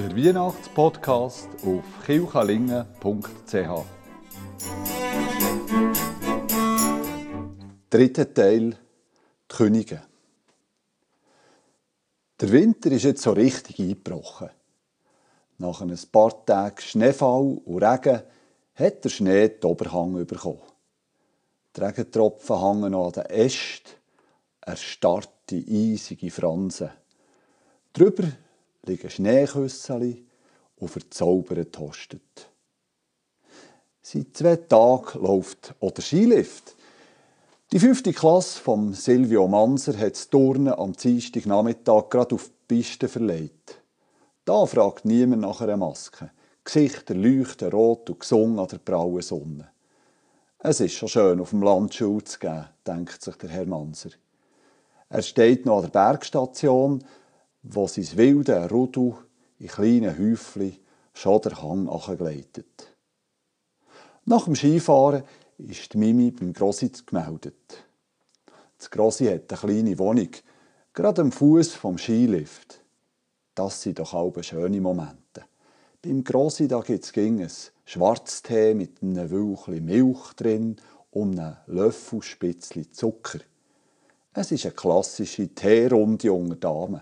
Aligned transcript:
Der 0.00 0.16
Weihnachtspodcast 0.16 1.48
auf 1.66 1.84
kilchalingen.ch. 2.06 3.84
Dritter 7.90 8.32
Teil: 8.32 8.70
Die 8.70 8.76
Könige. 9.46 10.02
Der 12.40 12.50
Winter 12.50 12.90
ist 12.92 13.02
jetzt 13.02 13.20
so 13.20 13.32
richtig 13.32 13.78
eingebrochen. 13.78 14.48
Nach 15.58 15.82
ein 15.82 15.94
paar 16.10 16.46
Tagen 16.46 16.80
Schneefall 16.80 17.60
und 17.62 17.82
Regen 17.84 18.22
hat 18.76 19.04
der 19.04 19.10
Schnee 19.10 19.50
die 19.50 19.66
Oberhang 19.66 20.24
bekommen. 20.24 20.62
Die 21.76 21.80
Regentropfen 21.82 22.58
hängen 22.58 22.92
noch 22.92 23.08
an 23.08 23.12
den 23.12 23.26
Ästen, 23.26 23.90
erstarrte, 24.62 25.56
eisige 25.56 26.30
Fransen. 26.30 26.88
Drüber 27.92 28.24
liegen 28.86 29.10
Schneeküsseli 29.10 30.24
und 30.76 30.88
verzaubert 30.88 31.78
hostet. 31.78 32.50
Seit 34.02 34.36
zwei 34.36 34.56
Tagen 34.56 35.20
läuft 35.20 35.74
der 35.80 36.02
Skilift. 36.02 36.74
Die 37.72 37.78
fünfte 37.78 38.12
Klasse 38.12 38.58
von 38.60 38.92
Silvio 38.94 39.46
Manser 39.46 39.96
hat 39.96 40.14
das 40.14 40.28
Turnen 40.28 40.72
am 40.72 40.94
Dienstagnachmittag 40.94 42.08
gerade 42.08 42.34
auf 42.34 42.48
die 42.48 42.74
Piste 42.74 43.08
verlegt. 43.08 43.80
Da 44.44 44.66
fragt 44.66 45.04
niemand 45.04 45.42
nach 45.42 45.60
einer 45.60 45.76
Maske. 45.76 46.30
Gesichter 46.64 47.14
leuchten 47.14 47.70
rot 47.70 48.10
und 48.10 48.20
gesungen 48.20 48.58
an 48.58 48.68
der 48.68 48.78
brauen 48.78 49.22
Sonne. 49.22 49.68
Es 50.58 50.80
ist 50.80 50.94
schon 50.94 51.08
schön, 51.08 51.40
auf 51.40 51.50
dem 51.50 51.62
Land 51.62 51.94
Schule 51.94 52.24
zu 52.24 52.38
geben, 52.38 52.66
denkt 52.86 53.22
sich 53.22 53.36
der 53.36 53.50
Herr 53.50 53.66
Manser. 53.66 54.10
Er 55.08 55.22
steht 55.22 55.64
noch 55.66 55.76
an 55.76 55.82
der 55.82 55.90
Bergstation, 55.90 57.04
wo 57.62 57.86
sein 57.86 58.08
wilde 58.16 58.68
Rudel 58.70 59.14
in 59.58 59.68
kleinen 59.68 60.18
Häufchen 60.18 60.76
schon 61.12 61.40
der 61.42 61.62
Hang 61.62 61.86
gleitet. 62.16 62.96
Nach 64.24 64.44
dem 64.44 64.54
Skifahren 64.54 65.24
ist 65.58 65.92
die 65.92 65.98
Mimi 65.98 66.30
beim 66.30 66.52
Grossi 66.52 66.90
gemeldet. 67.04 67.84
Das 68.78 68.90
Grossi 68.90 69.26
hat 69.26 69.52
eine 69.52 69.60
kleine 69.60 69.98
Wohnung, 69.98 70.30
gerade 70.94 71.22
am 71.22 71.32
Fuß 71.32 71.74
vom 71.74 71.98
Skilift. 71.98 72.80
Das 73.54 73.82
sind 73.82 73.98
doch 73.98 74.14
alle 74.14 74.42
schöne 74.42 74.80
Momente. 74.80 75.44
Beim 76.02 76.24
Grossi 76.24 76.66
da 76.66 76.80
es 76.80 77.14
ein 77.16 77.58
Schwarztee 77.84 78.74
mit 78.74 79.02
einem 79.02 79.30
Wülchli 79.30 79.80
Milch 79.80 80.32
drin 80.34 80.76
und 81.10 81.38
einem 81.38 81.56
Löffel 81.66 82.22
Spitzli 82.22 82.90
Zucker. 82.90 83.40
Es 84.32 84.52
ist 84.52 84.64
eine 84.64 84.74
klassische 84.74 85.54
Teerunde 85.54 86.32
unter 86.32 86.56
Damen. 86.56 87.00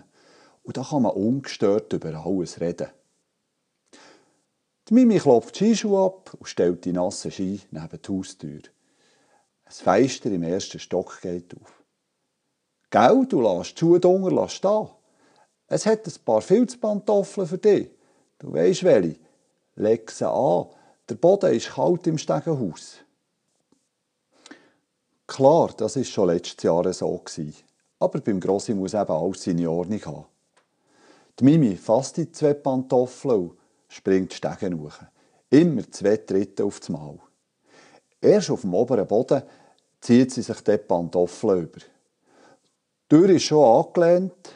Und 0.69 0.77
da 0.77 0.83
kann 0.83 1.01
man 1.01 1.13
ungestört 1.13 1.91
über 1.93 2.23
alles 2.23 2.61
reden. 2.61 2.89
Die 4.87 4.93
Mimi 4.93 5.17
klopft 5.17 5.59
die 5.59 5.73
Skischuhe 5.73 6.05
ab 6.05 6.31
und 6.37 6.47
stellt 6.47 6.85
die 6.85 6.91
nassen 6.91 7.31
Ski 7.31 7.59
neben 7.71 7.99
die 7.99 8.07
Haustür. 8.07 8.61
Ein 9.65 9.71
Feister 9.71 10.29
im 10.29 10.43
ersten 10.43 10.77
Stock 10.77 11.21
geht 11.23 11.55
auf. 11.59 11.83
Gell, 12.91 13.25
du 13.27 13.41
lässt 13.41 13.77
die 13.77 13.79
Schuhe 13.79 13.99
drunter 13.99 14.47
stehen. 14.47 14.89
Es 15.65 15.87
hat 15.87 16.05
ein 16.05 16.13
paar 16.23 16.41
Filzpantoffeln 16.41 17.47
für 17.47 17.57
dich. 17.57 17.89
Du 18.37 18.53
weisst 18.53 18.83
welche. 18.83 19.15
Leg 19.73 20.11
sie 20.11 20.29
an. 20.29 20.67
Der 21.09 21.15
Boden 21.15 21.51
ist 21.51 21.71
kalt 21.71 22.05
im 22.05 22.19
Stegenhaus. 22.19 22.97
Klar, 25.25 25.73
das 25.75 25.95
war 25.95 26.03
schon 26.03 26.27
letztes 26.27 26.61
Jahr 26.61 26.93
so. 26.93 27.23
Aber 27.97 28.21
beim 28.21 28.39
Grossi 28.39 28.75
muss 28.75 28.93
eben 28.93 29.11
alles 29.11 29.43
seine 29.43 29.67
Ordnung 29.67 30.05
haben. 30.05 30.28
Die 31.39 31.45
Mimi 31.45 31.77
fasst 31.77 32.17
die 32.17 32.31
zwei 32.31 32.53
Pantoffeln 32.53 33.51
und 33.51 33.57
springt 33.87 34.33
Stegen 34.33 34.77
hoch. 34.77 34.95
Immer 35.49 35.89
zwei 35.89 36.17
Tritte 36.17 36.65
auf 36.65 36.81
das 36.81 36.89
Mal. 36.89 37.17
Erst 38.19 38.51
auf 38.51 38.61
dem 38.61 38.73
oberen 38.73 39.07
Boden 39.07 39.43
zieht 40.01 40.33
sie 40.33 40.41
sich 40.41 40.61
die 40.61 40.77
Pantoffeln 40.77 41.63
über. 41.63 41.79
Die 41.79 43.15
Tür 43.15 43.29
ist 43.29 43.43
schon 43.43 43.63
angelehnt. 43.63 44.53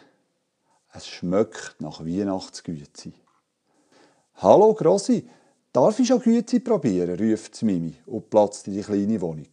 Es 0.94 1.08
schmeckt 1.08 1.76
nach 1.80 2.02
Weihnachtsgüte. 2.02 3.14
Hallo 4.36 4.74
Grossi, 4.74 5.26
darf 5.72 6.00
ich 6.00 6.10
schon 6.10 6.20
Güte 6.20 6.60
probieren? 6.60 7.18
ruft 7.18 7.64
Mimi 7.64 7.96
und 8.08 8.30
platzt 8.30 8.68
in 8.68 8.74
die 8.74 8.82
kleine 8.82 9.22
Wohnung. 9.22 9.48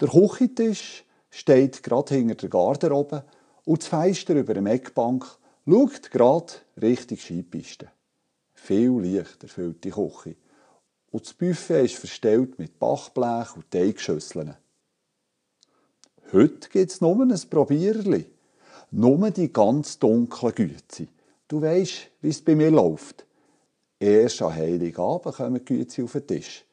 Der 0.00 0.08
Küchentisch 0.08 1.04
steht 1.28 1.82
gerade 1.82 2.14
hinter 2.14 2.36
der 2.36 2.50
Garderobe 2.50 3.24
und 3.64 3.82
das 3.82 3.88
Fenster 3.88 4.34
über 4.34 4.54
der 4.54 4.64
Eckbank 4.66 5.26
Schaut 5.64 6.10
gerade 6.10 6.52
Richtung 6.80 7.18
Skipiste. 7.18 7.88
Viel 8.52 8.98
Licht 9.00 9.44
erfüllt 9.44 9.84
die 9.84 9.90
Küche. 9.90 10.34
Und 11.12 11.24
das 11.24 11.34
Buffet 11.34 11.84
ist 11.84 11.96
verstellt 11.96 12.58
mit 12.58 12.80
Bachblech 12.80 13.54
und 13.54 13.70
Teigschüsseln. 13.70 14.56
Heute 16.32 16.68
gibt 16.68 16.90
es 16.90 17.00
nur 17.00 17.22
ein 17.22 17.40
Probierli. 17.48 18.26
Nur 18.90 19.30
die 19.30 19.52
ganz 19.52 20.00
dunklen 20.00 20.54
Güte. 20.54 21.06
Du 21.46 21.62
weisst, 21.62 22.10
wie 22.22 22.30
es 22.30 22.42
bei 22.42 22.56
mir 22.56 22.70
läuft. 22.70 23.24
Erst 24.00 24.42
an 24.42 24.56
Heiligabend 24.56 25.36
kommen 25.36 25.64
die 25.64 25.64
Güte 25.64 26.02
auf 26.02 26.12
den 26.12 26.26
Tisch. 26.26 26.64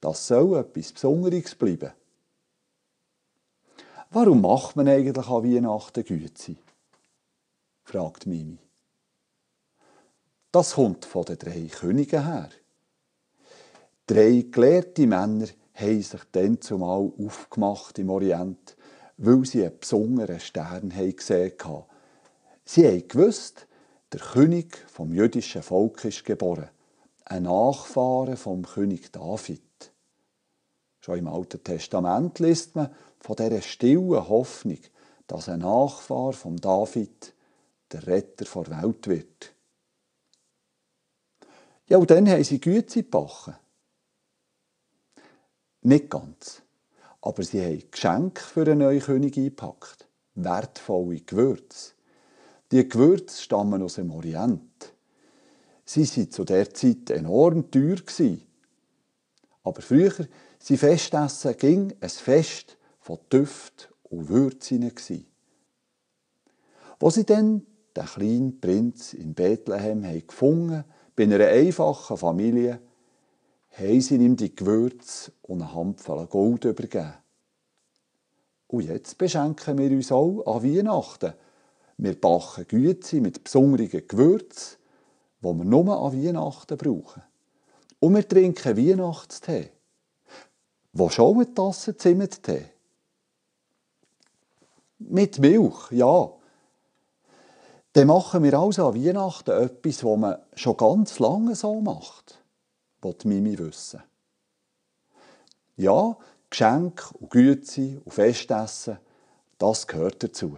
Das 0.00 0.26
soll 0.26 0.56
etwas 0.58 0.92
Besonderes 0.92 1.54
bleiben. 1.54 1.92
Warum 4.10 4.40
macht 4.40 4.76
man 4.76 4.88
eigentlich 4.88 5.28
an 5.28 5.44
Weihnachten 5.44 6.04
Güte? 6.04 6.56
Fragt 7.90 8.24
Mimi. 8.24 8.58
Das 10.52 10.74
kommt 10.74 11.04
von 11.04 11.24
den 11.24 11.38
drei 11.38 11.66
Königen 11.66 12.24
her. 12.24 12.50
Drei 14.06 14.44
gelehrte 14.48 15.08
Männer 15.08 15.48
haben 15.74 16.02
sich 16.02 16.20
dann 16.30 16.60
zumal 16.60 17.10
aufgemacht 17.18 17.98
im 17.98 18.10
Orient, 18.10 18.76
weil 19.16 19.44
sie 19.44 19.64
einen 19.64 19.78
besonderen 19.78 20.38
Stern 20.38 20.90
gesehen 20.90 21.52
haben. 21.64 21.84
Sie 22.64 22.86
haben 22.86 23.08
gewusst, 23.08 23.66
der 24.12 24.20
König 24.20 24.76
vom 24.86 25.12
jüdischen 25.12 25.62
Volk 25.62 26.04
ist 26.04 26.24
geboren, 26.24 26.70
ein 27.24 27.42
Nachfahre 27.42 28.36
vom 28.36 28.64
König 28.64 29.10
David. 29.10 29.92
Schon 31.00 31.18
im 31.18 31.26
Alten 31.26 31.64
Testament 31.64 32.38
liest 32.38 32.76
man 32.76 32.94
von 33.18 33.34
dieser 33.34 33.62
stillen 33.62 34.28
Hoffnung, 34.28 34.78
dass 35.26 35.48
ein 35.48 35.60
Nachfahr 35.60 36.32
vom 36.32 36.56
David 36.56 37.34
der 37.92 38.06
Retter 38.06 38.44
der 38.44 38.82
Welt 38.82 39.06
wird. 39.06 39.54
Ja, 41.88 41.98
und 41.98 42.10
dann 42.10 42.28
haben 42.28 42.44
sie 42.44 42.60
Güte 42.60 43.02
gebacken. 43.02 43.56
Nicht 45.82 46.10
ganz. 46.10 46.62
Aber 47.20 47.42
sie 47.42 47.62
haben 47.62 47.90
Geschenke 47.90 48.42
für 48.42 48.62
einen 48.62 48.78
neuen 48.78 49.00
König 49.00 49.36
eingepackt. 49.36 50.06
Wertvolle 50.34 51.20
Gewürze. 51.20 51.92
Die 52.70 52.88
Gewürze 52.88 53.42
stammen 53.42 53.82
aus 53.82 53.94
dem 53.94 54.10
Orient. 54.12 54.92
Sie 55.84 56.08
waren 56.08 56.30
zu 56.30 56.44
der 56.44 56.72
Zeit 56.72 57.10
enorm 57.10 57.70
teuer. 57.70 57.96
Aber 59.64 59.82
früher, 59.82 60.28
sie 60.60 60.76
Festessen, 60.76 61.56
ging 61.56 61.92
ein 62.00 62.08
Fest 62.08 62.76
von 63.00 63.18
Düft 63.32 63.92
und 64.04 64.28
Würzen. 64.28 64.92
Wo 67.00 67.10
sie 67.10 67.24
dann 67.24 67.66
den 67.96 68.06
kleinen 68.06 68.60
Prinz 68.60 69.14
in 69.14 69.34
Bethlehem 69.34 70.04
haben 70.04 70.26
gefunden, 70.26 70.84
bei 71.16 71.24
einer 71.24 71.46
einfachen 71.46 72.16
Familie, 72.16 72.80
haben 73.70 74.00
sie 74.00 74.16
ihm 74.16 74.36
die 74.36 74.54
Gewürze 74.54 75.32
und 75.42 75.62
eine 75.62 75.74
Handvoll 75.74 76.26
Gold 76.26 76.64
übergeben. 76.64 77.14
Und 78.68 78.84
jetzt 78.84 79.18
beschenken 79.18 79.78
wir 79.78 79.90
uns 79.90 80.12
auch 80.12 80.44
an 80.46 80.62
Weihnachten. 80.62 81.34
Wir 81.98 82.18
backen 82.18 82.66
Güte 82.66 83.20
mit 83.20 83.42
besonderen 83.44 84.06
Gewürzen, 84.06 84.78
die 85.40 85.44
wir 85.44 85.64
nur 85.64 86.02
an 86.02 86.12
Weihnachten 86.12 86.78
brauchen. 86.78 87.22
Und 87.98 88.14
wir 88.14 88.26
trinken 88.26 88.76
Weihnachtstee. 88.76 89.70
Wo 90.92 91.08
schon 91.08 91.38
mit 91.38 91.54
Tasse 91.54 91.96
Zimmertee? 91.96 92.66
Mit 94.98 95.38
Milch, 95.38 95.90
ja. 95.90 96.32
Dann 97.92 98.06
machen 98.06 98.44
wir 98.44 98.54
also 98.54 98.88
an 98.88 98.94
Weihnachten 98.94 99.50
etwas, 99.50 100.04
was 100.04 100.18
man 100.18 100.38
schon 100.54 100.76
ganz 100.76 101.18
lange 101.18 101.56
so 101.56 101.80
macht, 101.80 102.40
will 103.02 103.16
Mimi 103.24 103.58
wissen. 103.58 104.02
Ja, 105.76 106.16
Geschenk 106.50 107.10
und 107.18 107.30
Güte 107.30 108.00
und 108.04 108.12
Festessen, 108.12 108.98
das 109.58 109.86
gehört 109.86 110.22
dazu. 110.22 110.56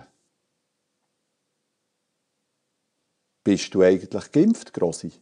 Bist 3.45 3.75
du 3.75 3.83
eigentlich 3.83 4.31
geimpft, 4.31 4.73
Grossi? 4.73 5.13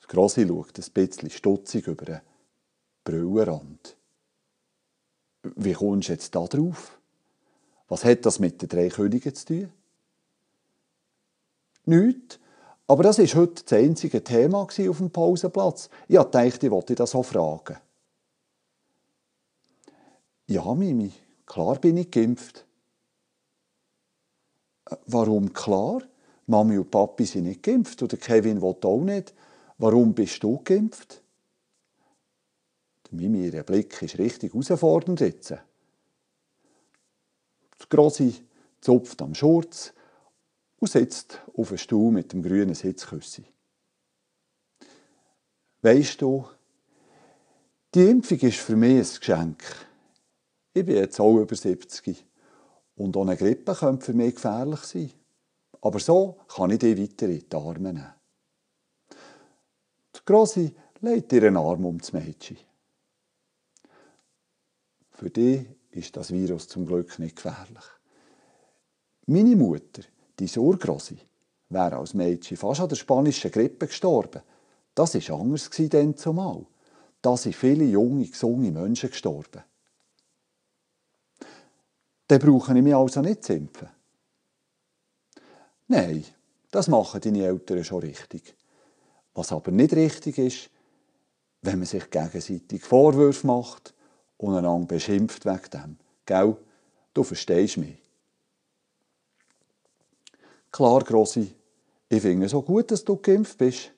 Das 0.00 0.08
Grossi 0.08 0.46
schaut 0.46 0.78
ein 0.78 0.92
bisschen 0.92 1.30
stutzig 1.30 1.86
über 1.86 2.04
den 2.04 2.20
Brillenrand. 3.04 3.96
Wie 5.42 5.74
kommst 5.74 6.08
du 6.08 6.12
jetzt 6.12 6.34
da 6.34 6.44
drauf? 6.46 6.98
Was 7.92 8.06
hat 8.06 8.24
das 8.24 8.38
mit 8.38 8.62
den 8.62 8.70
drei 8.70 8.88
Königen 8.88 9.34
zu 9.34 9.44
tun? 9.44 9.72
Nichts. 11.84 12.38
Aber 12.86 13.02
das 13.02 13.18
war 13.18 13.26
heute 13.42 13.62
das 13.64 13.72
einzige 13.74 14.24
Thema 14.24 14.62
auf 14.62 14.74
dem 14.74 15.10
Pausenplatz. 15.10 15.90
Ich 16.08 16.16
dachte, 16.16 16.66
ich 16.66 16.70
wollte 16.70 16.94
das 16.94 17.14
auch 17.14 17.22
fragen. 17.22 17.76
Ja, 20.46 20.72
Mimi, 20.72 21.12
klar 21.44 21.78
bin 21.80 21.98
ich 21.98 22.10
geimpft. 22.10 22.64
Äh, 24.88 24.96
warum 25.04 25.52
klar? 25.52 26.00
Mami 26.46 26.78
und 26.78 26.90
Papi 26.90 27.26
sind 27.26 27.44
nicht 27.44 27.62
geimpft 27.62 28.00
und 28.00 28.18
Kevin 28.18 28.62
will 28.62 28.74
auch 28.84 29.02
nicht. 29.02 29.34
Warum 29.76 30.14
bist 30.14 30.42
du 30.42 30.62
geimpft? 30.64 31.22
Mimi, 33.10 33.48
ihr 33.48 33.62
Blick 33.64 34.00
ist 34.00 34.16
richtig 34.16 34.54
herausfordernd 34.54 35.20
jetzt. 35.20 35.52
Die 37.92 37.96
Grosse 37.96 38.32
zupft 38.80 39.20
am 39.20 39.34
Schurz 39.34 39.92
und 40.78 40.90
sitzt 40.90 41.42
auf 41.54 41.68
einem 41.68 41.78
Stuhl 41.78 42.10
mit 42.10 42.32
dem 42.32 42.42
grünen 42.42 42.74
Sitzküssi. 42.74 43.44
Weisst 45.82 46.22
du, 46.22 46.48
die 47.94 48.08
Impfung 48.08 48.38
ist 48.38 48.60
für 48.60 48.76
mich 48.76 48.98
ein 48.98 49.18
Geschenk. 49.18 49.62
Ich 50.72 50.86
bin 50.86 50.96
jetzt 50.96 51.20
auch 51.20 51.36
über 51.36 51.54
70 51.54 52.24
und 52.96 53.14
ohne 53.14 53.36
Grippe 53.36 53.74
könnte 53.74 54.06
für 54.06 54.14
mich 54.14 54.36
gefährlich 54.36 54.80
sein. 54.80 55.12
Aber 55.82 55.98
so 55.98 56.38
kann 56.48 56.70
ich 56.70 56.78
dich 56.78 56.98
weiter 56.98 57.26
in 57.28 57.46
die 57.46 57.56
Arme 57.56 57.92
nehmen. 57.92 58.14
Die 60.16 60.20
Grosse 60.24 60.72
legt 61.02 61.32
ihren 61.34 61.58
Arm 61.58 61.84
um 61.84 61.98
das 61.98 62.14
Mädchen. 62.14 62.56
Für 65.10 65.28
dich 65.28 65.66
ist 65.92 66.16
das 66.16 66.32
Virus 66.32 66.68
zum 66.68 66.86
Glück 66.86 67.18
nicht 67.18 67.36
gefährlich. 67.36 67.84
Meine 69.26 69.56
Mutter, 69.56 70.02
die 70.38 70.58
Urgrosse, 70.58 71.16
wäre 71.68 71.96
als 71.96 72.14
Mädchen 72.14 72.56
fast 72.56 72.80
an 72.80 72.88
der 72.88 72.96
spanischen 72.96 73.50
Grippe 73.50 73.86
gestorben. 73.86 74.42
Das 74.94 75.14
war 75.14 75.40
anders 75.40 75.70
denn 75.70 76.16
zumal. 76.16 76.66
Da 77.20 77.36
sind 77.36 77.54
viele 77.54 77.84
junge, 77.84 78.26
gesunde 78.26 78.70
Menschen 78.70 79.10
gestorben. 79.10 79.62
Dann 82.26 82.40
brauche 82.40 82.76
ich 82.76 82.82
mich 82.82 82.94
also 82.94 83.20
nicht 83.20 83.44
zu 83.44 83.54
impfen. 83.54 83.88
Nein, 85.88 86.24
das 86.70 86.88
machen 86.88 87.20
deine 87.20 87.44
Eltern 87.44 87.84
schon 87.84 88.00
richtig. 88.00 88.54
Was 89.34 89.52
aber 89.52 89.70
nicht 89.70 89.94
richtig 89.94 90.38
ist, 90.38 90.70
wenn 91.62 91.78
man 91.78 91.86
sich 91.86 92.10
gegenseitig 92.10 92.82
Vorwürfe 92.82 93.46
macht 93.46 93.94
und 94.38 94.56
einander 94.56 94.86
beschimpft 94.86 95.44
wegen 95.44 95.70
dem. 95.72 95.98
Gell? 96.26 96.56
Du 97.14 97.22
verstehst 97.22 97.76
mich. 97.76 97.98
Klar, 100.70 101.04
Grossi, 101.04 101.54
ich 102.08 102.22
finde 102.22 102.46
es 102.46 102.52
so 102.52 102.62
gut, 102.62 102.90
dass 102.90 103.04
du 103.04 103.16
geimpft 103.16 103.58
bist. 103.58 103.92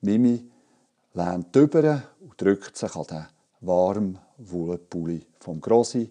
Mimi 0.00 0.50
lehnt 1.12 1.54
über 1.54 2.02
und 2.20 2.40
drückt 2.40 2.76
sich 2.76 2.94
an 2.96 3.04
den 3.04 3.26
warmen 3.60 4.18
Wollenpulli 4.38 5.26
vom 5.38 5.60
Grossi 5.60 6.10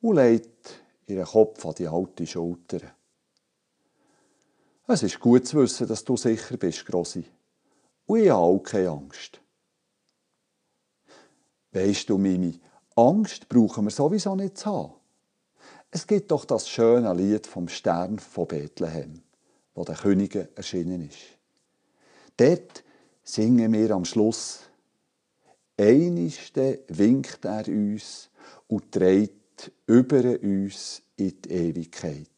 und 0.00 0.16
legt 0.16 0.80
ihren 1.06 1.24
Kopf 1.24 1.64
an 1.64 1.74
die 1.74 1.86
alte 1.86 2.26
Schulter. 2.26 2.80
Es 4.88 5.02
ist 5.02 5.18
gut 5.18 5.46
zu 5.46 5.58
wissen, 5.58 5.88
dass 5.88 6.04
du 6.04 6.16
sicher 6.16 6.56
bist, 6.56 6.86
Grossi. 6.86 7.24
Und 8.06 8.20
ich 8.20 8.30
habe 8.30 8.40
auch 8.40 8.58
keine 8.60 8.90
Angst. 8.90 9.40
Weisst 11.76 12.08
du, 12.08 12.16
Mimi, 12.16 12.58
Angst 12.94 13.50
brauchen 13.50 13.84
wir 13.84 13.90
sowieso 13.90 14.34
nicht 14.34 14.56
zu 14.56 14.64
haben. 14.64 14.92
Es 15.90 16.06
gibt 16.06 16.30
doch 16.30 16.46
das 16.46 16.70
schöne 16.70 17.12
Lied 17.12 17.46
vom 17.46 17.68
Stern 17.68 18.18
von 18.18 18.48
Bethlehem, 18.48 19.20
wo 19.74 19.84
der 19.84 19.96
Könige 19.96 20.48
erschienen 20.54 21.06
ist. 21.06 21.18
Dort 22.38 22.82
singen 23.22 23.74
wir 23.74 23.90
am 23.90 24.06
Schluss, 24.06 24.60
Einiste 25.76 26.82
winkt 26.88 27.44
er 27.44 27.68
uns 27.68 28.30
und 28.68 28.90
trägt 28.90 29.70
über 29.86 30.40
uns 30.40 31.02
in 31.16 31.42
die 31.42 31.50
Ewigkeit. 31.50 32.30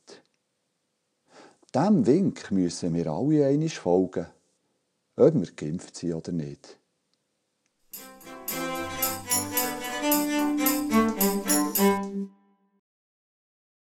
Dem 1.72 2.04
Wink 2.04 2.50
müssen 2.50 2.92
wir 2.92 3.06
alle 3.06 3.46
einig 3.46 3.78
folgen, 3.78 4.26
ob 5.14 5.34
wir 5.34 5.52
geimpft 5.52 5.94
sind 5.94 6.14
oder 6.14 6.32
nicht. 6.32 6.77